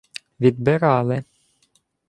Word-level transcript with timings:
—Відбирали. 0.39 1.23